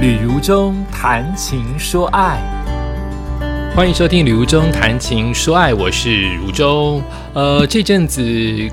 [0.00, 2.40] 旅如中谈情说爱，
[3.76, 7.02] 欢迎收听《旅如中谈情说爱》，我是如中。
[7.34, 8.26] 呃，这阵子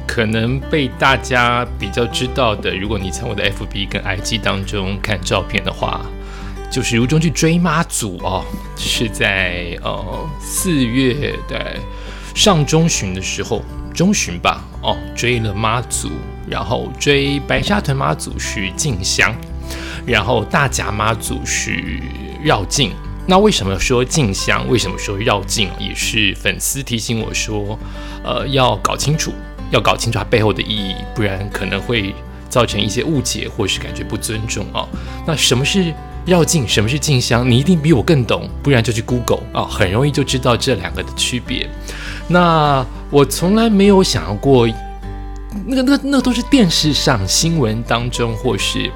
[0.07, 5.99] 可能被大家比较知道的，如果你从我的 FB 跟 IG 当中看照片的话，
[6.71, 8.41] 就是如中去追妈祖哦，
[8.77, 11.75] 是在呃四月的
[12.33, 13.61] 上中旬的时候，
[13.93, 16.09] 中旬吧，哦，追了妈祖，
[16.49, 19.35] 然后追白沙屯妈祖是静香。
[20.07, 21.83] 然后大甲妈祖是
[22.41, 22.93] 绕境，
[23.25, 24.65] 那为什么说进香？
[24.69, 25.69] 为什么说绕境？
[25.77, 27.77] 也是粉丝提醒我说，
[28.23, 29.33] 呃，要搞清楚，
[29.69, 32.15] 要搞清楚它背后的意义，不然可能会
[32.47, 34.87] 造成一些误解，或是感觉不尊重啊。
[35.25, 35.93] 那什么是
[36.25, 36.65] 绕境？
[36.65, 37.49] 什么是进香？
[37.51, 41.69] 你一定比我更懂，不然就去 Google 啊，很容易就知道这两个的区别。
[42.29, 44.65] 那我从来没有想过，
[45.65, 48.89] 那个、那、那都是电视上新闻当中，或是。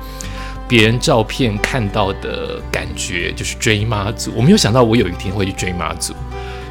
[0.72, 6.14] 别人照片看到的感觉就是追妈祖，我没有想到我有一天会去追妈祖。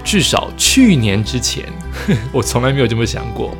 [0.03, 1.67] 至少去年之前，
[2.33, 3.55] 我从来没有这么想过。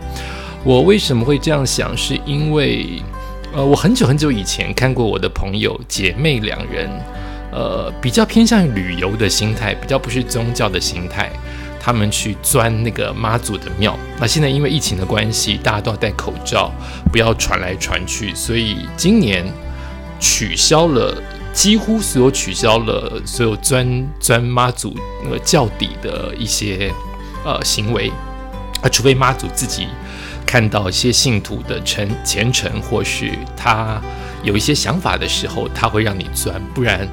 [0.65, 1.95] 我为什么会这样想？
[1.95, 3.03] 是因为，
[3.53, 6.89] 呃，我很久很久以前看过我的朋友姐妹两人，
[7.53, 11.31] 呃，比较偏向于旅游的心态，比较不是宗教的心态，
[11.79, 13.95] 他们去钻那个妈祖的庙。
[14.19, 16.73] 那现在因为疫情的关系，大家都要戴口罩，
[17.13, 19.45] 不要传来传去，所以今年。
[20.21, 21.17] 取消了，
[21.53, 26.93] 几乎所有取消了所有钻钻妈祖那个教底的一些
[27.45, 28.13] 呃行为，
[28.83, 29.89] 啊，除非妈祖自己
[30.47, 34.01] 看到一些信徒的诚虔诚，或是他
[34.43, 37.09] 有一些想法的时候，他会让你钻，不然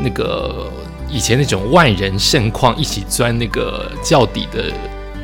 [0.00, 0.70] 那个
[1.10, 4.72] 以前那种万人盛况一起钻那个教底的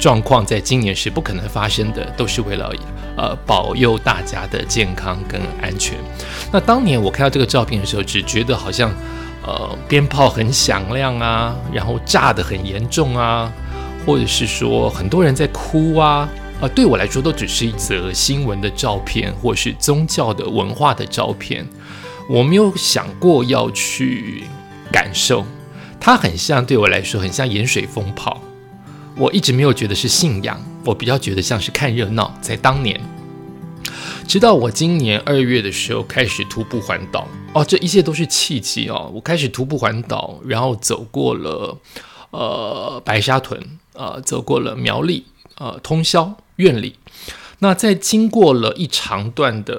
[0.03, 2.73] 状况，在今年是不可能发生的，都是为了。
[3.15, 5.99] 呃，保佑大家的健康跟安全。
[6.51, 8.91] 那当年我看到这个照片的时候，只觉得好像，
[9.47, 13.53] 呃，鞭炮很响亮啊，然后炸得很严重啊，
[14.07, 16.27] 或者是说很多人在哭啊，
[16.59, 21.69] 啊，对我来说都只是一则新闻的照片，或是宗教的文化的照片。
[22.31, 24.45] 我没有想过要去
[24.91, 25.45] 感受，
[26.01, 28.41] 它很像对我来说很像盐水风炮。
[29.17, 32.35] 我一直没有觉得是信仰，我比较觉得像是看热闹。
[32.41, 33.01] 在当年，
[34.27, 39.11] 直到我今年二月的时候开始徒步环岛哦，这一切都是契机哦。
[39.15, 41.79] 我开始徒步环岛，然后走过了
[42.31, 43.63] 呃白沙屯
[43.95, 46.97] 啊，走过了苗栗呃通宵院里。
[47.59, 49.75] 那在经过了一长段的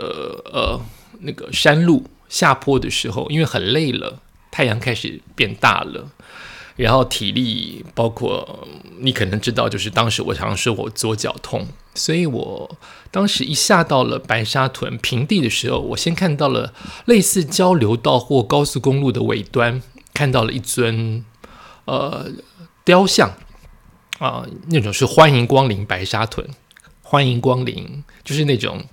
[0.53, 0.79] 呃
[1.21, 4.19] 那个山路下坡的时候，因为很累了，
[4.51, 6.07] 太阳开始变大了。
[6.75, 8.67] 然后体力，包括
[8.99, 12.77] 你可能知道，就是当时我常说我左脚痛，所以我
[13.11, 16.73] 当时一下到了白沙屯平地的时候，我先看到了
[17.05, 19.83] 类似交流道或高速公路的尾端，
[20.15, 21.23] 看到了一尊
[21.85, 22.31] 呃
[22.83, 23.33] 雕像
[24.17, 26.47] 啊，那种是欢迎光临白沙屯，
[27.03, 28.83] 欢迎光临，就是那种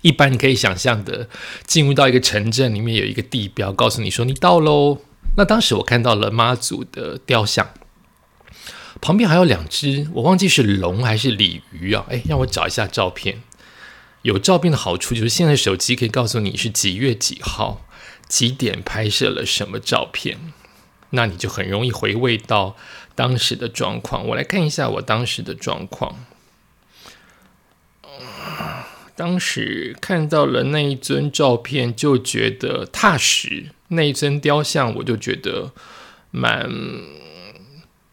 [0.00, 1.28] 一般你可以想象的，
[1.64, 4.98] 进入到一个城镇里面有一个地标，告诉你说你到喽。
[5.36, 7.70] 那当时我看到了妈祖的雕像，
[9.00, 12.04] 旁边还有两只，我忘记是龙还是鲤鱼啊？
[12.10, 13.42] 哎，让我找一下照片。
[14.22, 17.86] 有照片的好处就是现在手机可以告诉你是几月几号
[18.28, 20.52] 几点拍摄了什么照片，
[21.10, 22.76] 那你就很容易回味到
[23.14, 24.26] 当时的状况。
[24.28, 26.26] 我来看一下我当时的状况。
[29.20, 33.66] 当时看到了那一尊照片，就觉得踏实。
[33.88, 35.72] 那一尊雕像，我就觉得
[36.30, 36.70] 蛮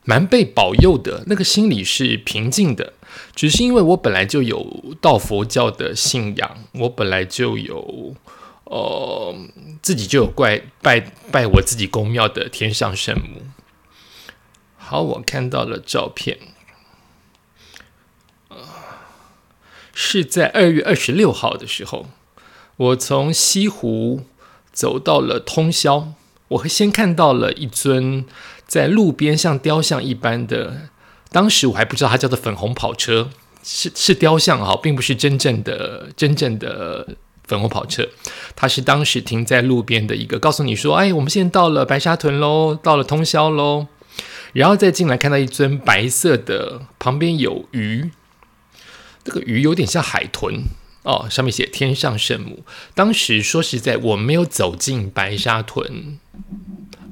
[0.03, 2.91] 蛮被保佑的，那个心里是平静的。
[3.33, 8.13] 只是因为我本来就有道佛教的信仰，我本来就有
[8.65, 9.33] 呃
[9.81, 10.99] 自己就有怪拜
[11.31, 13.43] 拜我自己宫庙的天上圣母。
[14.75, 16.37] 好，我看到了照片。
[19.99, 22.05] 是在二月二十六号的时候，
[22.75, 24.21] 我从西湖
[24.71, 26.13] 走到了通宵。
[26.49, 28.23] 我先看到了一尊
[28.67, 30.89] 在路边像雕像一般的，
[31.31, 33.31] 当时我还不知道它叫做粉红跑车，
[33.63, 37.15] 是是雕像哈，并不是真正的真正的
[37.47, 38.07] 粉红跑车。
[38.55, 43.87] 它是当时停在路边的一个，告诉你说：“哎，我们现在到了白沙屯喽，到了通宵喽。”
[44.53, 48.11] 然后再进来看到一尊白色的，旁边有鱼。
[49.27, 50.63] 这个鱼有点像海豚
[51.03, 52.63] 哦，上面写“天上圣母”。
[52.95, 56.17] 当时说实在，我没有走进白沙屯，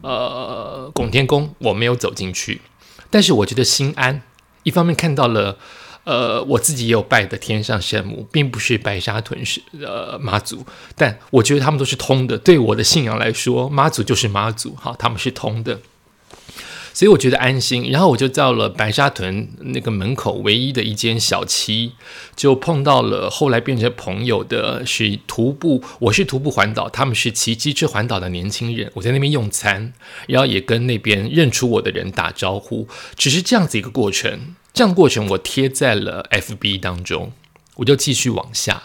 [0.02, 2.62] 呃，拱天宫，我没有走进去。
[3.10, 4.22] 但是我觉得心安，
[4.64, 5.58] 一方面看到了
[6.06, 10.66] 呃，我自己也有拜的天上圣母，并不是白沙屯是呃妈祖，
[10.96, 12.38] 但我觉得他们都是通的。
[12.38, 15.82] 对我的信仰来说，妈祖就是妈祖，哈，他们是通的。
[16.96, 21.92] 所以我觉得安心，然后我就到了白沙屯那个门口唯一的一间小七，
[22.38, 28.90] 就碰到了后来变成朋友的是徒步，我是徒步环岛，他们是骑机车环岛的年轻人。
[28.94, 29.92] 我在那边用餐，
[30.28, 32.88] 然后也跟那边认出我的人打招呼，
[33.18, 34.56] 只是这样子一个过程。
[34.74, 37.34] 这样过程我贴在了 FB 当中，
[37.76, 38.84] 我就继续往下。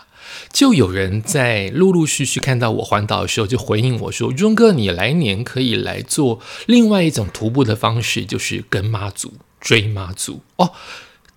[0.53, 10.73] 就有人在陆陆续续看到我环岛的时候，就回应我说：“钟哥，你来年可以来做另外一种徒步的方式，就是跟妈祖追妈祖哦。”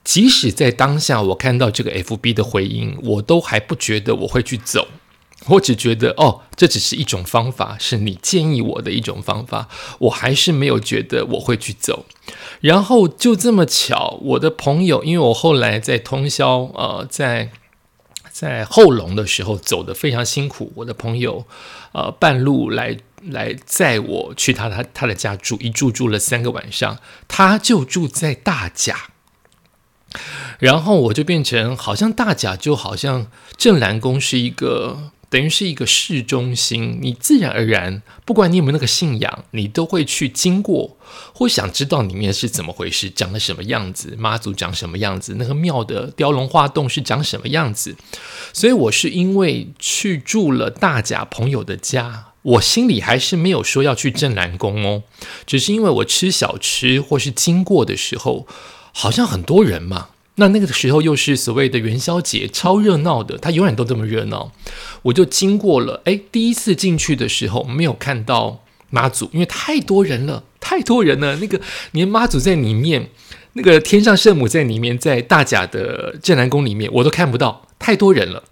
[0.03, 4.89] 即使在当下我看到这个 FB 的回应，我都还不觉得我会去走，
[5.47, 9.69] 我只觉得哦，这只是一种方法，是你建议我的一种方法，
[9.99, 12.05] 我还是没有觉得我会去走。
[12.59, 17.51] 然后就这么巧，我的朋友，因为我后来在通宵，呃，在。
[18.33, 21.45] 在后龙的时候走得非常辛苦，我的朋友，
[21.91, 26.97] 呃，半路来来载我去他他他的家住，一住住了三个晚上，
[27.27, 29.11] 他就住在大甲，
[30.57, 35.11] 然后我就变成好像大甲就好像镇南宫是一个。
[35.33, 40.95] 等于是一个市中心，你自然而然，不管你有没有那个信仰，你都会去经过，
[41.33, 47.95] 或想知道里面是怎么回事，长得什么样子，妈祖长什么样子，那个庙的雕龙画栋是长什么样子。
[48.53, 55.01] 所以我是因为去住了大甲朋友的家，我心里还是没有说要去镇南宫哦，
[55.47, 58.45] 只是因为我吃小吃或是经过的时候，
[58.91, 60.09] 好像很多人嘛。
[60.35, 64.51] 那那个时候又是所谓的元宵节，超热闹的，它永远都这么热闹。
[65.03, 71.35] 我就经过了，哎，第一次进去的时候没有看到妈祖，因为太多人了，太多人了。
[71.35, 73.09] 那个连妈祖在里面，
[73.53, 78.43] 那个天上圣母在里面，在大甲的镇南宫里面，我都看不到，太多人了。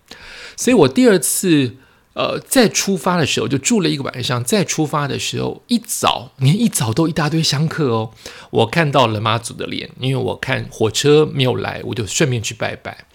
[0.55, 1.77] 所以我第二次。
[2.13, 4.43] 呃，在出发的时候就住了一个晚上。
[4.43, 8.11] 再出发的时候，一早连一早都一大堆香客哦。
[8.49, 13.05] 我看到了妈祖的脸，因为我看火车没有来，我就顺便去拜拜。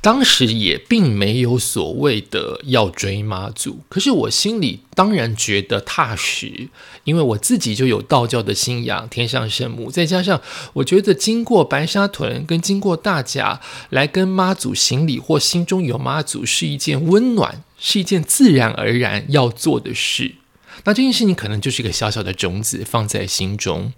[0.00, 6.68] 当时也并没有所谓的要追妈祖，可是我心里当然觉得踏实，
[7.02, 10.40] 因为我自己就有道教的信仰，天上圣母，再加上
[10.74, 13.60] 我觉得经过白沙屯跟经过大甲
[13.90, 20.36] 来跟妈祖行礼或心中有妈祖是一件温暖，是一件自然而然要做的事。
[20.84, 23.92] 那这件事情可能就是一个小小的种子放在心中，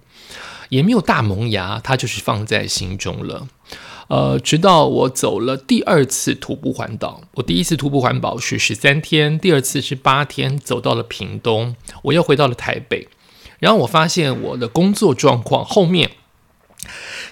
[0.70, 3.46] 也没有大萌芽，它就是放在心中了。
[4.11, 13.07] 呃，直到我走了第二次徒步环岛，我第一次徒步环岛是十三天，第二次是八天，走到了屏东，我又回到了台北，
[13.61, 16.11] 然后我发现我的工作状况后面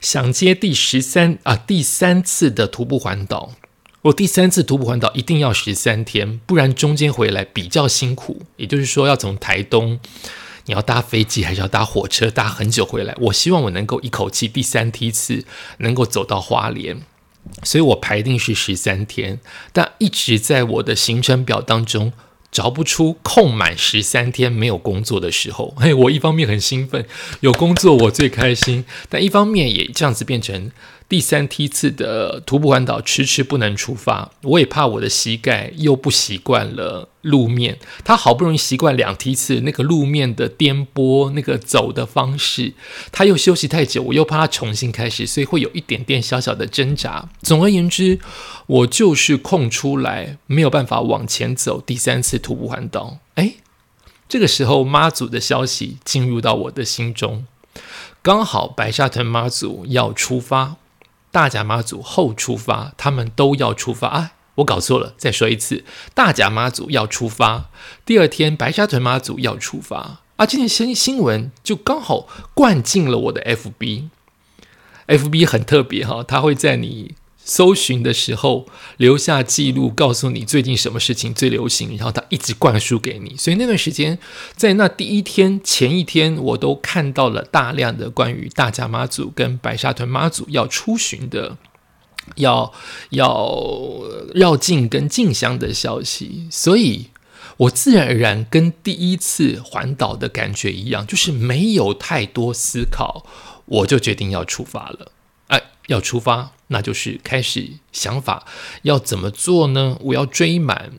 [0.01, 3.55] 想接第十三啊第三次的徒步环岛，
[4.03, 9.99] 我第三次徒步环岛一定要十三天，不然中间回来比较辛苦，也就是说要从台东。
[10.69, 12.31] 你要搭飞机还是要搭火车？
[12.31, 13.15] 搭很久回来。
[13.23, 15.44] 我希望我能够一口气第三梯次
[15.79, 17.00] 能够走到花莲，
[17.62, 19.41] 所以我排定是十三天，
[19.73, 22.12] 但一直在我的行程表当中
[22.53, 25.73] 找不出空满十三天没有工作的时候。
[25.81, 27.06] 嘿，我一方面很兴奋，
[27.41, 30.71] 有工作我最开心，但一方面也这样子变成。
[31.09, 37.79] 第三梯次的徒步环岛迟迟不能出发，我也怕我的膝盖又不习惯了路面。
[38.05, 42.75] 他好不容易习惯两梯次那个路面的颠簸，那个走的方式，
[43.11, 47.31] 他又休息太久，我又怕他重新开始，所以会有一点点小小的挣扎。
[47.41, 48.19] 总而言之，
[48.67, 51.81] 我就是空出来没有办法往前走。
[51.81, 53.55] 第三次徒步环岛，哎，
[54.29, 57.47] 这个时候妈祖的消息进入到我的心中，
[58.21, 60.77] 刚好白沙屯妈祖要出发。
[61.30, 64.32] 大甲妈祖后出发，他们都要出发啊！
[64.56, 67.70] 我搞错了，再说一次，大甲妈祖要出发，
[68.04, 70.47] 第二天白沙屯妈祖要出发啊！
[70.47, 77.14] 这件新新闻就刚好灌进了我的 FB，FB 很特别哈，它会在你。
[77.49, 78.67] 搜寻的时候
[78.99, 83.35] 留下记录，告诉你最近什么事情最流行，然后他一直灌输给你。
[83.38, 84.19] 所以那段时间，
[84.55, 91.57] 在那第一天前一天，我都看到了大量的关于大家妈祖跟白沙屯妈祖要出巡的、
[92.37, 92.71] 要
[93.11, 94.02] 要
[94.35, 96.49] 绕境跟进香的消息。
[96.50, 97.09] 所以
[97.57, 103.25] 我自然而然跟第一次环岛的感觉一样，就是没有太多思考，
[103.64, 105.12] 我就决定要出发了。
[105.88, 106.52] 要出发。
[106.71, 108.47] 那就是开始想法
[108.83, 109.97] 要怎么做呢？
[110.00, 110.92] 我要追满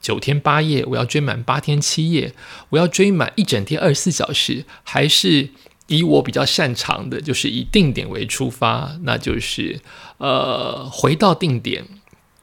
[0.00, 2.34] 九天八夜，我要追满八天七夜，
[2.70, 5.50] 我要追满一整天二十四小时，还是
[5.88, 9.80] 以我比较擅长的，就是以定点为出发，那就是
[10.16, 11.86] 呃回到定点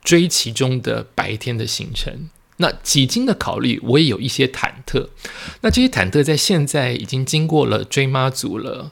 [0.03, 2.29] 追其中的白天的行程。
[2.57, 5.09] 那几经的考虑，我也有一些忐忑。
[5.61, 8.91] 那这些忐忑在现在已经经过了追妈祖了，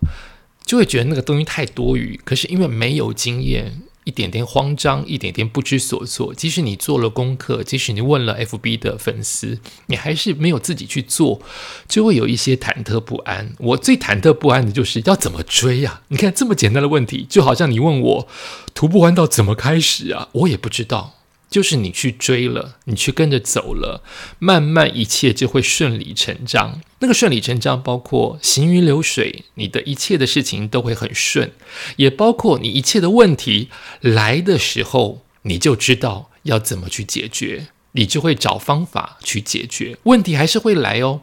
[0.69, 2.19] 就会觉得那个东西太多余。
[2.23, 3.81] 可是因为没有经验。
[4.05, 6.33] 一点点慌张，一点点不知所措。
[6.33, 11.39] 即使你做了功课，即使你问了 FB 的粉丝，你还是没有自己去做，
[11.87, 13.53] 就会有一些忐忑不安。
[13.59, 16.01] 我最忐忑不安的就是要怎么追呀？
[16.07, 18.27] 你看这么简单的问题，就好像你问我
[18.73, 21.18] 徒步环岛怎么开始啊，我也不知道。
[21.49, 24.03] 就是你去追了，你去跟着走了，
[24.37, 26.79] 慢慢一切就会顺理成章。
[26.99, 31.51] 那个顺理成章，包括行云流水，你的一切的事情都会很顺，
[31.95, 33.69] 也包括你一切的问题
[34.01, 39.97] 来的时候，你就知道要怎么去解决，你就会找方法去解决。
[40.03, 41.21] 问题还是会来哦，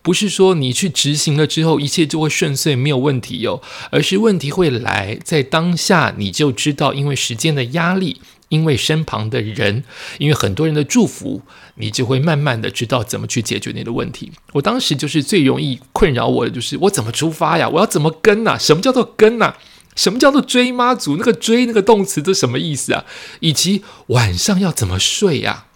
[0.00, 3.60] 不是说你去执行了之后一切就会顺遂没有问题哟，
[3.90, 8.22] 而是问题会来，在当下你就知道，因为时间的压力。
[8.48, 9.84] 因为身旁的人，
[10.18, 11.42] 因为很多人的祝福，
[11.74, 14.32] 你就会慢慢的知道怎么去解决你的问题。
[14.52, 17.68] 我当时就是最容易困扰我的，就是我怎么出发呀？
[17.68, 18.58] 我要怎么跟呐？
[18.58, 19.54] 什么叫做跟呐？
[19.94, 21.16] 什么叫做追妈祖？
[21.16, 23.04] 那个追那个动词这什么意思啊？
[23.40, 25.66] 以及晚上要怎么睡呀？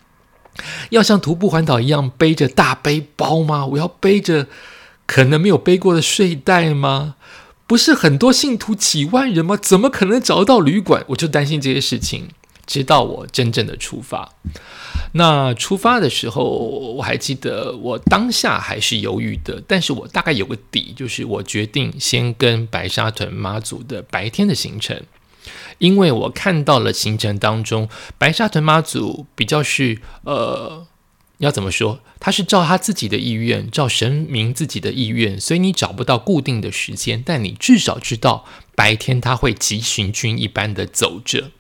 [0.90, 3.66] 要像徒步环岛一样背着大背包吗？
[3.66, 4.46] 我要背着
[5.06, 7.16] 可能没有背过的睡袋吗？
[7.66, 9.56] 不是很多信徒几万人吗？
[9.56, 11.04] 怎么可能找得到旅馆？
[11.08, 12.28] 我就担心这些事情。
[12.66, 14.32] 直到我真正的出发，
[15.14, 25.02] 那出发的时候，我还记得我当下还是犹豫的，但是我大概有个底，就是我决定先跟白沙屯妈祖的白天的行程，
[25.78, 30.86] 因为我看到了行程当中，白沙屯妈祖比较是呃，
[31.38, 32.00] 要怎么说？
[32.20, 38.44] 他是照他自己的意愿，照神明自己的意愿，所以你找不到固定的时间，但你至少知道
[38.76, 41.50] 白天他会急行军一般的走着。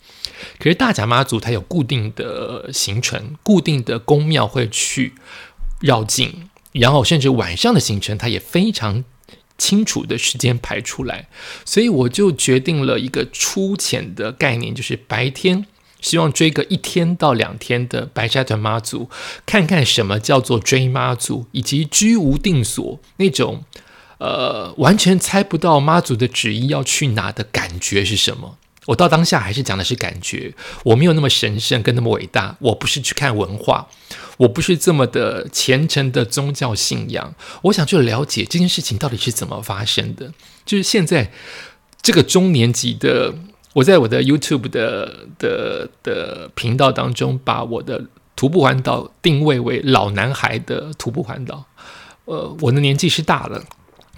[0.58, 5.14] 可是大甲妈祖它有固定的行程，固定的宫庙会去
[5.80, 9.04] 绕境，然后甚至晚上的行程，它也非常
[9.58, 11.28] 清楚的时间排出来，
[11.64, 15.66] 所以我就决定了一个粗浅的概念，就是白天
[16.00, 19.08] 希望追个一天到两天的白沙屯妈祖，
[19.46, 23.62] 看看什么叫做追妈祖，以及居无定所那种
[24.18, 28.58] 呃完全猜不到妈祖的旨意要去哪的感觉是什么。
[28.86, 30.52] 我到当下还是讲的是感觉，
[30.84, 33.86] 我没有那么神圣跟那么伟大，我不是去看文化，
[34.38, 40.32] 我不是这么的虔诚的宗教信仰，我想去了解这件事情到底是怎么发生的。
[40.64, 41.30] 就是现在
[42.00, 43.32] 这个中年级的，
[43.74, 51.64] 我在我的 YouTube 的的的频道当中，把我的徒步环岛定位为老男孩的徒步环岛。
[52.24, 53.64] 呃，我的年纪是大了，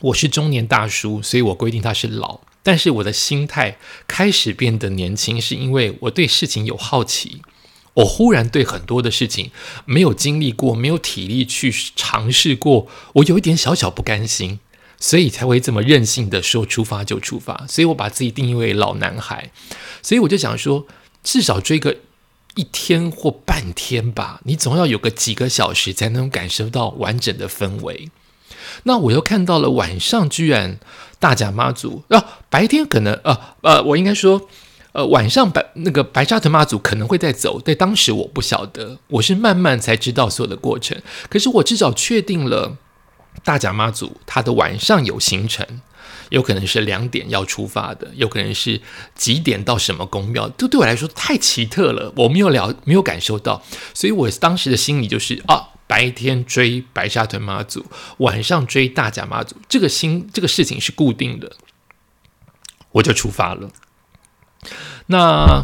[0.00, 2.40] 我是中年大叔，所以我规定他是老。
[2.64, 3.76] 但是我的心态
[4.08, 7.42] 开始变得年轻，是因为我对事情有好奇。
[7.92, 9.52] 我忽然对很多的事情
[9.84, 14.58] 没有经历过，没有体力去尝试过，我有一点小小不甘心，
[14.98, 17.66] 所以才会这么任性的说出发就出发。
[17.68, 19.52] 所以我把自己定义为老男孩。
[20.02, 20.86] 所以我就想说，
[21.22, 21.98] 至少追个
[22.56, 28.10] 一天或半天吧，你总要有个几个小时才能感受到完整的氛围。
[28.84, 30.80] 那我又看到了晚上居然。
[31.20, 34.48] 大甲妈祖啊，白天可能呃呃，我应该说，
[34.92, 40.96] 呃晚上白那个白沙屯妈祖可能会在走，在当时我不晓得，我是慢慢才知道所有的过程。
[41.28, 42.76] 可是我至少确定了
[43.42, 45.66] 大甲妈祖他的晚上有行程，
[46.28, 48.80] 有可能是两点要出发的，有可能是
[49.16, 55.70] 几点到什么宫庙，都对我来说太奇特了，我没有了没有感受到，所以我当时的心里就是啊。
[55.86, 57.84] 白天追白沙屯妈祖，
[58.16, 61.52] 晚上追大甲妈祖，这个心这个事情是固定的，
[62.94, 63.70] 我就出发了。
[65.06, 65.62] 那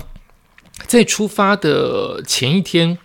[0.86, 2.98] 在出发的前一天，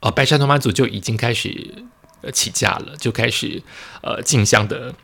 [0.00, 1.84] 呃，白沙屯妈祖就已经开始
[2.20, 3.62] 呃起驾了，就开始
[4.02, 4.94] 呃进香的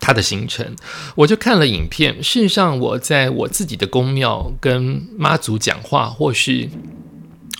[0.00, 0.76] 他的行程。
[1.14, 6.68] 我就看了影片，事实上我在我自己的宫庙跟妈祖讲话，或是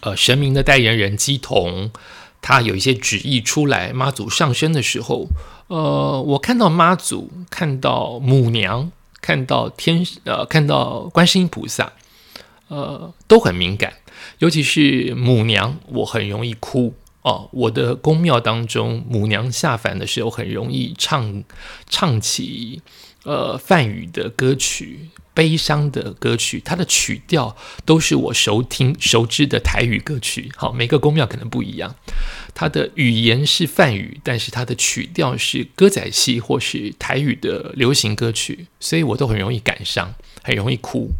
[0.02, 1.90] 呃神明的代言人基同。
[2.44, 5.28] 他有一些旨意出来，妈祖上身的时候，
[5.68, 8.90] 呃，我看到妈祖，看到母娘，
[9.22, 11.92] 看到天，呃，看到观世音菩萨，
[12.68, 13.94] 呃，都很敏感，
[14.40, 17.48] 尤其是母娘，我很容易哭哦。
[17.52, 21.44] 我的宫庙当中，母娘下凡的时候，很容易唱
[21.88, 22.82] 唱起
[23.22, 25.08] 呃梵语的歌曲。
[25.34, 30.52] 悲伤的歌曲，它的曲调都是我熟听熟知的台语歌曲。
[30.54, 31.96] 好，每个宫庙可能不一样。
[32.54, 41.10] 它的语言是梵语，但是它的曲调是歌仔戏或是台语的流行歌曲，所以我都很容易感伤，很容易哭。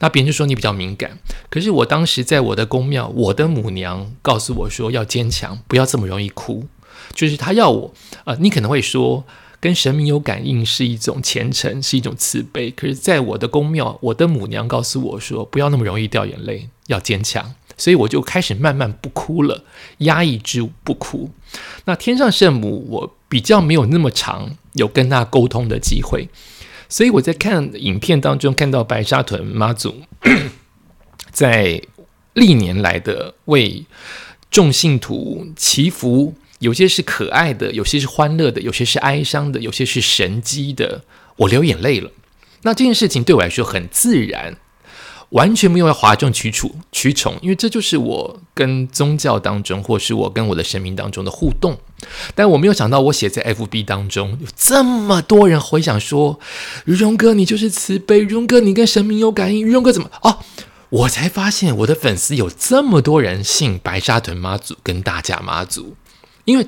[0.00, 1.18] 那别人就说你比较敏感，
[1.50, 6.66] 可是我当时在我的宫庙，我的母娘告诉我说要坚强，不要这么容易哭，
[7.12, 9.24] 就是她要我，呃，你可能会说。
[9.60, 12.70] 跟神明有感应是一种虔诚，是一种慈悲。
[12.70, 17.56] 可是，在我的宫庙，我的母娘告诉我说，不要那么容易掉眼泪，要坚强。
[17.78, 19.64] 所以我就开始慢慢不哭了，
[19.98, 21.30] 压抑之不哭。
[21.86, 26.28] 那天上圣母，我比较没有那么长有跟她沟通的机会。
[26.90, 30.02] 所以我在看影片当中看到白沙屯妈祖
[31.32, 31.80] 在
[32.34, 33.86] 历年来的为
[34.50, 36.34] 众信徒祈福。
[36.60, 41.04] 有些是可爱的，有些是欢乐的，有些是哀伤的，有些是神机的。
[41.36, 42.10] 我流眼泪了。
[42.62, 44.56] 那这件事情对我来说很自然，
[45.30, 51.78] 完全没有要哗众取宠、取宠，因为这就是我跟宗教当中，或是我跟我的神明当中的互动。
[52.34, 56.38] 但我没有想到，我写在 FB 当中有这么多人回想说
[56.86, 60.38] ：“于荣哥，你就是慈悲，荣哥，你跟神明有感应，于荣哥怎么？”哦，
[60.90, 65.96] 我才发现我的粉丝有这么多人信白沙屯妈祖跟大甲妈祖。
[66.44, 66.66] 因为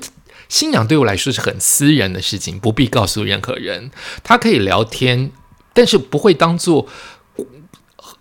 [0.49, 3.91] 信仰对我来说是很私人的事情，不必告诉任何人。
[4.23, 5.31] 他可以聊天，
[5.73, 6.87] 但是不会当做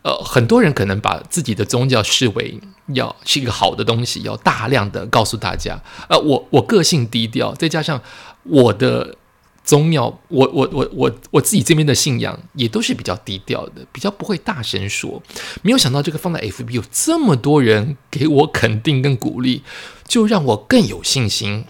[0.09, 2.59] 呃，很多人可能把自己的宗教视为
[2.95, 5.79] 要是一个好的东西，要大量的告诉大家。
[6.09, 8.01] 呃，我我个性低调，再加上
[8.41, 9.15] 我的
[9.63, 15.21] 宗庙，我我我我我自己这边的信仰也都是比较低调的，比较不会大声说。
[15.61, 19.61] 没有想到这个放在 FB 有这么多人给我肯定跟鼓励。
[20.07, 21.65] 就让我更有信心，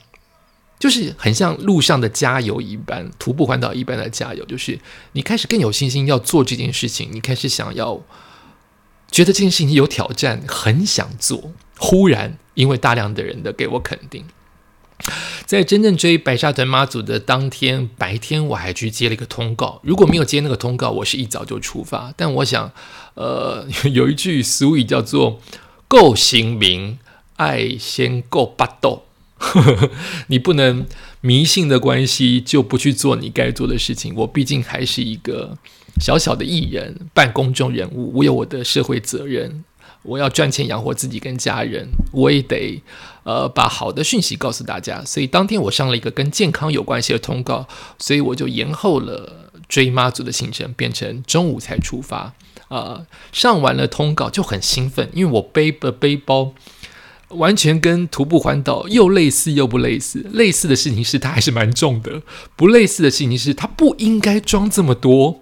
[0.79, 4.45] 就是很像路上的加油一般，徒步环岛一般的加油。
[4.45, 4.79] 就是
[5.11, 7.99] 你开始更有信心要做这件事情，你开始想要
[9.11, 11.51] 觉得这件事情有挑战，很想做。
[11.77, 14.25] 忽然，因为大量的人的给我肯定，
[15.45, 19.79] 在真正追白沙屯妈祖的当天白天，我还去接了一个通告。
[19.83, 22.13] 如果没有接那个通告，我是一早就出发。
[22.17, 22.71] 但我想，
[23.15, 25.39] 呃， 有一句俗语叫做
[25.87, 26.99] “够行名”。
[27.39, 29.05] 爱先够巴斗，
[30.27, 30.85] 你不能
[31.21, 34.13] 迷信的关系就不去做你该做的事情。
[34.13, 35.57] 我毕竟还是一个
[35.99, 39.63] 小小的艺人，半公众人物，我有我的社会责任，
[40.03, 42.81] 我要赚钱养活自己跟家人，我也得
[43.23, 45.03] 呃把好的讯息告诉大家。
[45.03, 52.33] 所以当天我上了一个跟健康有关系的通告，所以我就延后了追妈祖的行程，变成中午才出发。
[52.69, 56.53] 啊，上完了通告就很兴奋，因为我背的背包。
[57.29, 60.25] 完全跟徒步环岛又类似又不类似。
[60.33, 62.23] 类似的事情是它还是蛮重的，
[62.55, 65.41] 不类似的事情是它不应该装这么多。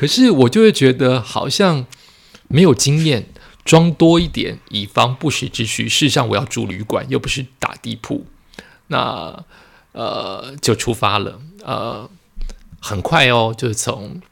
[0.00, 1.84] 可是我就会觉得好像
[2.48, 3.26] 没有经验，
[3.66, 5.90] 装多一点以防不时之需。
[5.90, 8.24] 事实上我要住旅馆，又不是打地铺。
[8.86, 9.44] 那
[9.92, 12.08] 呃就出发了，呃
[12.80, 14.22] 很快哦，就是从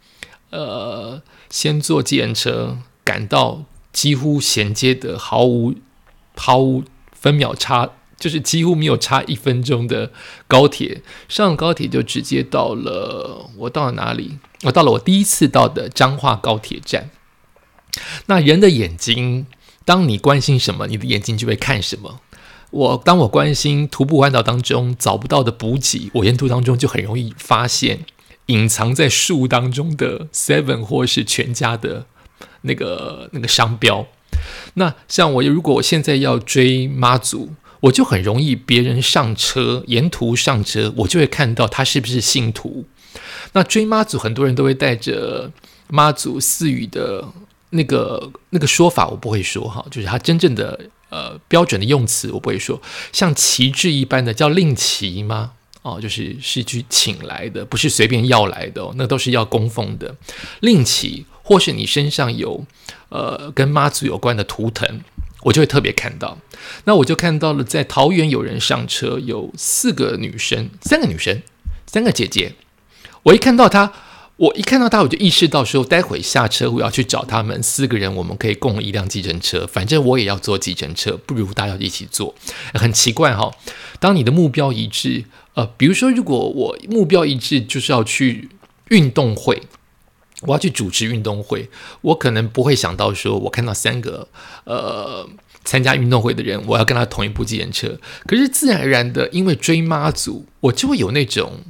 [0.48, 5.74] 呃先坐计程车赶到几乎衔接的毫无。
[6.40, 10.12] 毫无分秒差，就是几乎没有差一分钟的
[10.46, 11.02] 高铁。
[11.28, 14.38] 上高铁就直接到了，我到了哪里？
[14.64, 17.10] 我到了我第一次到的彰化高铁站。
[18.26, 19.46] 那人的眼睛，
[19.84, 22.20] 当你关心什么，你的眼睛就会看什么。
[22.70, 28.00] 我当我关心徒步环岛当中找不到的补给，我沿途当中就很容易发现
[28.46, 32.06] 隐藏在树当中的 Seven 或是全家的
[32.62, 34.06] 那个那个商标。
[34.74, 42.84] 那像我，如果我现在要追妈祖，我就很容易别人上车，沿途上车，我就会看到他是不是信徒。
[43.52, 45.50] 那追妈祖，很多人都会带着
[45.88, 47.24] 妈祖赐予的
[47.70, 50.78] 那个那个说法，我不会说哈，就是他真正的
[51.10, 52.80] 呃标准的用词，我不会说。
[53.12, 55.52] 像旗帜一般的叫令旗吗？
[55.82, 60.14] 哦，就是是去请来的，不是随便要来的哦，那都是要供奉的
[60.60, 61.26] 令旗。
[61.42, 62.66] 或是你身上有，
[63.08, 65.00] 呃，跟妈祖有关的图腾，
[65.40, 66.36] 我就会特别看到。
[66.84, 71.40] 那我就看到了，在桃园有人上车，有四个女生，三个女生，
[71.86, 72.52] 三个姐姐。
[73.28, 73.92] 我一看到他，
[74.36, 79.66] 我一看到他，我就意识到说，待会下车我要去找他们四个人，我们可以共一辆计程车。
[79.66, 82.34] 反正我也要坐计程车，不如大家一起坐。
[82.72, 83.52] 很奇怪哈，
[84.00, 88.48] 当你的目标一致，呃，比如说，如果我目标一致，就是要去
[88.88, 89.62] 运动会。
[90.42, 91.68] 我要去主持运动会，
[92.00, 94.28] 我可能不会想到说，我看到三个
[94.64, 95.28] 呃
[95.64, 97.98] 参加运动会的人，我要跟他同一部自行车。
[98.24, 101.64] 可是自然而然的，因为追妈祖，我就会有那种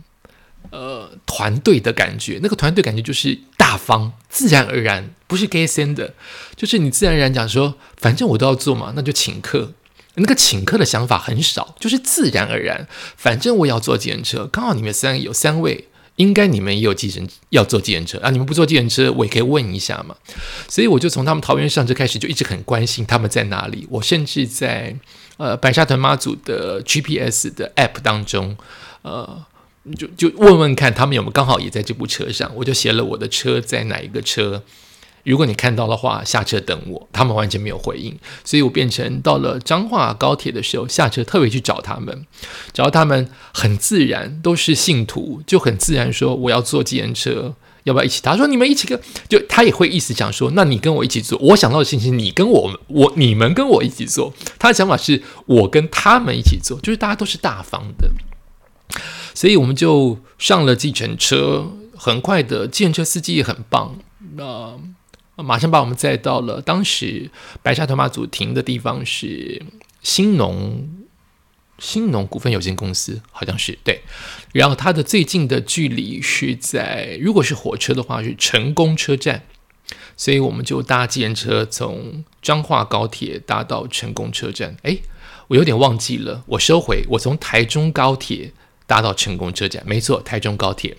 [0.70, 2.38] 呃团队的感觉。
[2.42, 6.14] 那个团队感觉就是大方，自然而然，不是 gay 森的，
[6.56, 9.72] 就是你自然而然讲说，反正我都要做嘛，那就请客。
[10.20, 12.88] 那个请客的想法很少，就是自然而然。
[13.16, 18.30] 反正我也要坐计程车，刚好你们三有三位，应该你们也有计程要坐计程车啊。
[18.30, 20.16] 你们不坐计程车，我也可以问一下嘛。
[20.66, 23.86] 所以我就从他们桃园上车开始，就一直很关心他们在哪里。
[23.88, 24.96] 我甚至在
[25.36, 28.56] 呃白沙屯妈祖的 GPS 的 App 当中，
[29.02, 29.44] 呃，
[29.96, 32.50] 就就问问看他们有没有刚好也在这部车上。
[32.54, 34.62] 我就写了我的车在哪一个车。
[35.24, 37.08] 如果你看到的话，下车等我。
[37.12, 42.24] 他们完全没有回应，所以我变成到了彰化高铁的时候下车，特别去找他们。
[42.72, 48.22] 找到他们很自然，都是信徒，就很自然说我要坐计程车，要不要一起？
[48.22, 48.98] 他说你们一起跟，
[49.28, 51.38] 就他也会意思讲说，那你跟我一起坐。
[51.40, 54.32] 我想到的信息，你跟我我你们跟我一起坐。
[54.58, 58.08] 他的想法是我跟他们一起坐，就是大家都是大方的，
[59.38, 61.70] 所以我们就上了计程车。
[61.96, 63.96] 很快的，计程车司机也很棒，
[64.34, 64.76] 那。
[65.36, 67.30] 马上把我们载到了当时
[67.62, 69.62] 白沙屯妈祖停的地方是
[70.02, 70.88] 新农
[71.78, 74.02] 新农股份有限公司，好像是对。
[74.52, 79.44] 然后它的最近的距离是在，如果是火车的话是成功车站，
[80.16, 84.76] 所以我们就搭计程车从彰化高铁搭到成功车站。
[84.82, 84.98] 哎，
[85.46, 88.52] 我有点忘记了，我收回，我从台中高铁
[88.88, 90.96] 搭到成功车站，没错，台中高铁。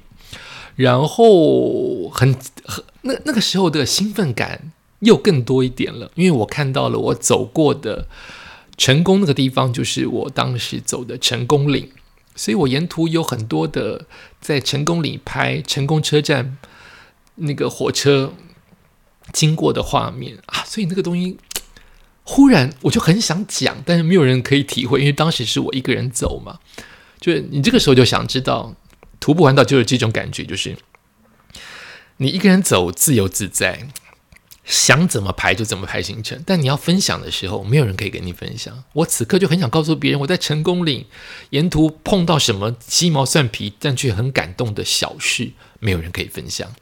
[0.78, 8.08] 然后很很那那个时候的兴奋感又更多一点了，因为我看到了我走过的
[8.78, 11.91] 成功那个地方，就是我当时走的成功岭，
[12.34, 14.06] 所以我沿途有很多的
[14.39, 16.58] 在成功岭拍成功车站
[17.36, 18.34] 那个火车
[19.34, 21.38] 经过的画面啊，所以那个东西
[22.23, 26.60] 忽然我就很想讲，但是没有人可以体会，因为当时是我一个人走嘛，
[27.19, 28.75] 就是你这个时候就想知道。
[29.21, 30.77] 徒步环岛就是这种感觉，就是
[32.15, 33.89] 你一个人走自由自在，
[34.63, 36.41] 想怎么排就怎么排行程。
[36.45, 38.86] 但你要分享的时候，没有人可以跟你分享。
[38.93, 41.05] 我此刻就很想告诉别人，我在成功岭
[41.49, 45.51] 沿途碰到什么鸡毛蒜皮，但却很感动的小事，
[45.82, 46.73] 没有人可以分享。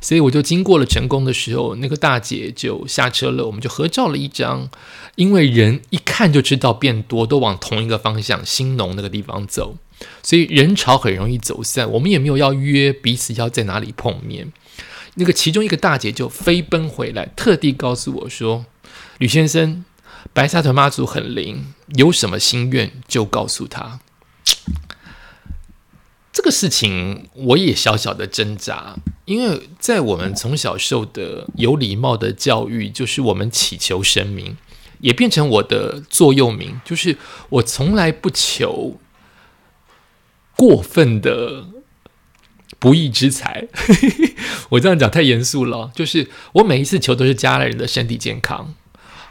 [0.00, 4.68] 所以我就经过了成功的时候，那个大姐就下车了，我们就合照了一张。
[5.16, 9.76] 因为人一看就知道变多，都往同一个方向新农那个地方走。
[10.22, 14.50] 所以人潮很容易走散，我们也没有要约彼此要在哪里碰面。
[15.14, 18.64] 那个其中一个大姐就飞奔回来，特地告诉我说
[19.18, 19.84] ：“吕先生，
[20.32, 24.00] 白沙屯妈祖很灵，有什么心愿就告诉他。”
[26.32, 34.56] 这个事情我也小小的挣扎，因为在我们从小受的有礼貌的教育，就是我们祈求神明，
[35.00, 37.16] 也变成我的座右铭，就是
[37.48, 38.98] 我从来不求。
[40.56, 41.64] 过分的
[42.78, 43.66] 不义之财，
[44.68, 45.90] 我这样讲太严肃了。
[45.94, 48.74] 就是我每一次求都是家人的身体健康，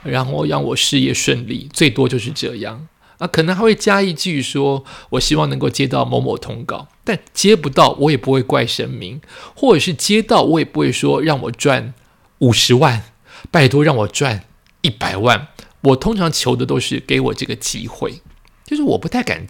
[0.01, 2.87] 然后让我事业顺利，最多就是这样
[3.19, 3.27] 啊。
[3.27, 9.21] 可能还会加一句说，我希望能够接到某某通告，但接不到我也不会怪神明，
[9.55, 11.93] 或者是接到我也不会说让我赚
[12.39, 13.03] 五十万，
[13.51, 14.45] 拜托让我赚
[14.81, 15.49] 一百万。
[15.81, 18.21] 我通常求的都是给我这个机会，
[18.65, 19.45] 就是我不太敢。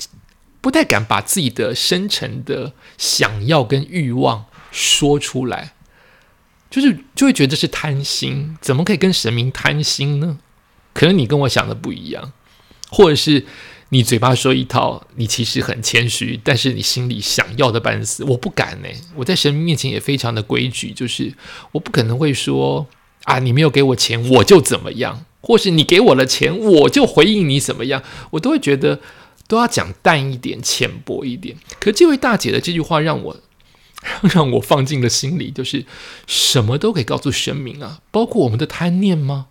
[0.62, 5.72] 不太敢把自己的深沉的想要跟欲望说出来，
[6.70, 10.40] 就是就会觉得是贪心，怎么可以跟神明贪心呢？
[10.94, 12.34] 可能你跟我想的不一样，
[12.90, 13.46] 或者是
[13.90, 18.24] 你嘴巴说一套，你其实很谦虚，但是你心里想要的半死。
[18.24, 21.34] 我不敢呢，我在神明面前也非常的规矩，就是
[21.72, 22.88] 我不可能会说
[23.24, 29.00] 啊，你没有给我钱我就怎么样，或是你给我了钱我就回应你怎么样，我都会觉得。
[29.48, 31.58] 都要讲淡一点、浅薄一点。
[31.80, 33.36] 可这位大姐的这句话让我
[34.32, 35.88] 让我放进了心里，就是
[36.28, 39.48] 什么都可以告诉神明啊，包括我们的贪念吗？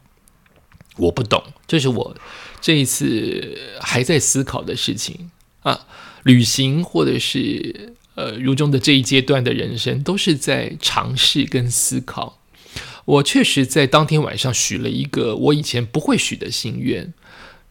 [0.98, 2.16] 我不懂，这是我
[2.60, 5.30] 这一次还在思考的事情
[5.62, 5.86] 啊。
[6.24, 12.38] 旅行或者是呃如中的这一阶段的人生，都是在尝试跟思考。
[13.04, 17.14] 我确实在当天晚上许了一个我以前不会许的心愿。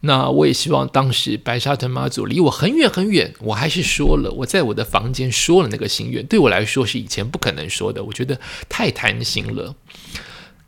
[0.00, 9.74] 那我也希望当时白沙屯妈祖离我很远很远，我还是说了，我在我的房间说了那个心愿，对我来说是以前不可能说的，我觉得太贪心了。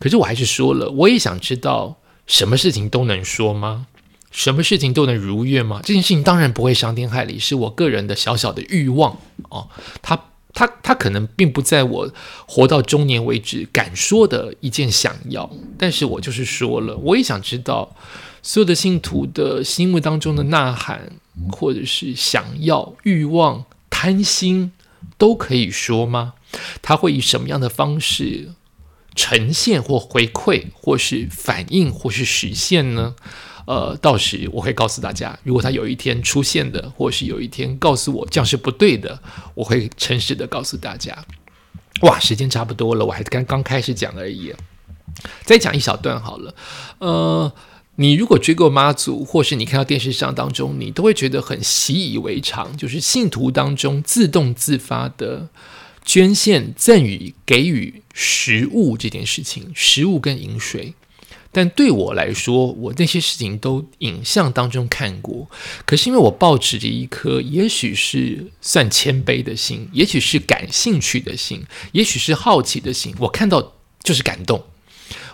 [0.01, 3.87] 可是我还是说了，我也想知道什么事情都能说吗？
[4.31, 5.81] 什么事情都能如愿吗？
[5.85, 9.69] 这件事情当然不会伤天害理，是我个人的小小的欲望哦。
[10.03, 10.19] 他
[10.53, 12.13] 他他可能并不在我
[12.47, 17.97] 活到中年为止敢说的一件想要，但是我就是说了，我也想知道。
[18.43, 21.13] 所有的信徒的心目当中的呐喊，
[21.51, 24.73] 或者是想要、欲望、贪心，
[25.19, 26.33] 都可以说吗？
[26.81, 28.53] 他会以什么样的方式
[29.15, 33.15] 呈现或回馈，或是反应，或是实现呢？
[33.71, 39.23] 呃，到时我会告诉大家，如果他有一天出现的，或是有一天告诉我这样是不对的，
[39.55, 41.17] 我会诚实的告诉大家。
[42.03, 44.53] 哇，时间差不多了，我还刚刚开始讲而已，
[45.45, 46.53] 再讲一小段好了。
[46.99, 47.53] 呃，
[47.95, 55.49] 你如果追过妈祖，或是你看到电视上当中，你都会觉得很习以为常，就是信徒当中自动自发的
[56.05, 60.95] 捐献、赠予、给予食物这件事情，食物跟饮水。
[61.53, 65.49] 但对我来说，我那些事情都影像当中看过。
[65.85, 73.73] 可是因为我抱持着一颗，也许是算谦卑的心，也许是感兴趣的心，也许是好奇的心，我看到
[74.05, 74.63] 就是感动。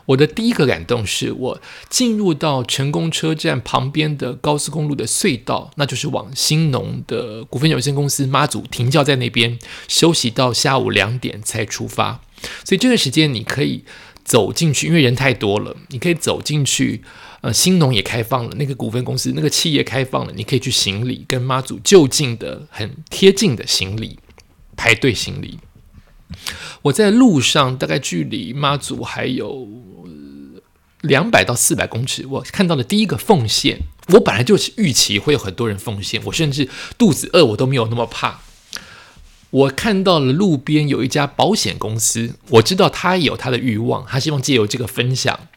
[0.07, 12.23] 我的第一个感动是我进入到成功车站旁边的高速公路的隧道，那就是往新农的股份有限公司妈祖停教在那边休息到下午两点才出发。
[12.65, 13.85] 所以这个时间你可以。
[14.27, 17.03] 走进去，因为人太多了，你可以走进去。
[17.43, 24.19] 呃，新农也开放了，那个股份公司、那个企业开放了，你可以去行礼，跟妈祖就近的、很贴近的行礼，
[24.75, 25.61] 排队行礼。
[26.83, 29.69] 我在路上，大概距离妈祖还有
[31.03, 38.41] 两百到四百公尺，我看到的第一个奉献，我本来就是预期会有很多人奉献，我甚至肚子饿，我都没有那么怕。
[39.51, 45.49] 我看到了路边有一家保险公司，我知道他有他的欲望，他希望借由这个分享，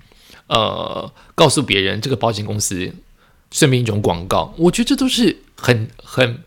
[0.48, 2.94] 呃，告诉别人这个保险公司，
[3.52, 4.54] 顺便一种广告。
[4.58, 6.44] 我觉得这都是很很，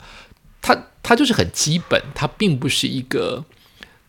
[0.61, 3.45] 他他就是很基本，他并不是一个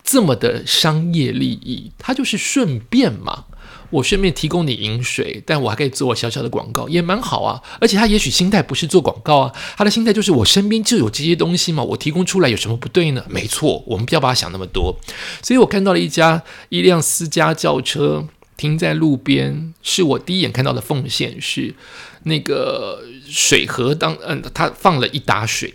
[0.02, 3.46] 这么的商业利益，他就是顺便嘛。
[3.94, 7.62] 我顺便提供你饮水，但我还可以做我小小的广告，也蛮好啊。
[7.80, 13.24] 而且他也许心态不是做广告啊，他的心态就是我身边就有这些东西嘛，我提供出来有什么不对呢？
[13.28, 14.96] 没错，我们不要把它想那么多。
[15.40, 18.26] 所以我看到了一家一辆私家轿车
[18.56, 21.76] 停在路边，是我第一眼看到的奉献，是
[22.24, 25.72] 那个水盒当嗯，他放了一打水，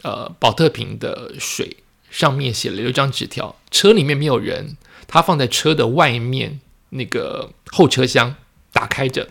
[0.00, 1.76] 呃，保特瓶的水，
[2.10, 6.60] 上面写了一张纸条，车里面没有人，他放在车的外面。
[6.90, 8.34] 那个后车厢
[8.72, 9.28] 打开着，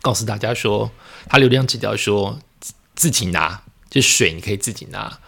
[0.00, 0.90] 告诉大家说，
[1.28, 2.38] 他留了张纸条说，
[2.94, 5.20] 自己拿这水，你可以自己拿，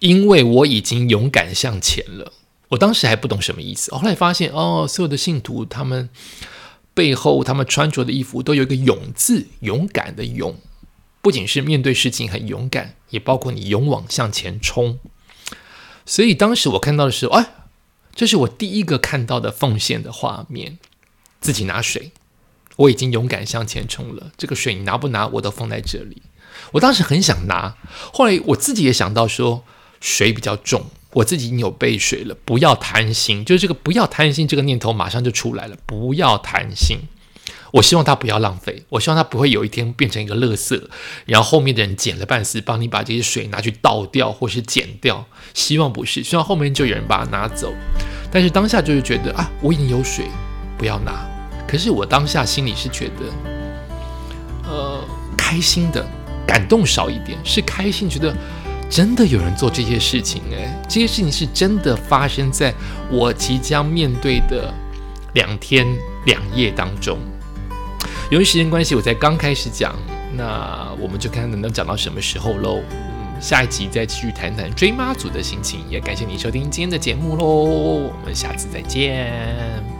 [0.00, 2.32] 因为我已经勇敢向前了。
[2.68, 6.10] 我当时还不懂什么意思，后来发现哦，所有的信徒他们
[6.92, 10.56] 背后他们穿着的衣服都有一个“勇”字，勇敢的“勇”，
[11.22, 14.98] 不仅是面对事情很勇敢，也包括你勇往向前冲。
[16.04, 17.54] 所以当时我看到的时候，哎。
[18.20, 20.78] 这是我第一个看到的奉献的画面，
[21.40, 22.12] 自己拿水，
[22.76, 24.30] 我已经勇敢向前冲了。
[24.36, 26.20] 这个水你拿不拿，我都放在这里。
[26.72, 27.78] 我当时很想拿，
[28.12, 29.64] 后来我自己也想到说，
[30.02, 33.42] 水比较重，我自己扭背水了，不要贪心。
[33.42, 36.98] 就是这个不要贪心这个念头马上就出来了，不要贪心。
[37.72, 40.80] 我希望它不要浪费，我希望它不会有一天变成一个垃圾，
[41.26, 45.24] 然后后面的人捡了半死，帮你把这些水拿去倒掉或是捡掉。
[45.54, 47.72] 希望不是，希望后面就有人把它拿走。
[48.32, 50.26] 但是当下就是觉得啊，我已经有水，
[50.78, 51.26] 不要拿。
[51.66, 55.04] 可是我当下心里是觉得，呃，
[55.36, 56.04] 开心的，
[56.46, 58.34] 感动少一点，是开心，觉得
[58.88, 62.74] 真的有人做这些事情，诶，这些事情是真的发生在
[63.08, 64.74] 我即将面对的
[65.34, 65.86] 两天
[66.26, 67.18] 两夜当中。
[68.30, 69.92] 由于时间关系，我才刚开始讲，
[70.36, 72.80] 那我们就看能不能讲到什么时候喽。
[72.92, 75.80] 嗯，下一集再继续谈谈追妈祖的心情。
[75.90, 79.99] 也感谢你收听今天的节目喽，我们下次再见。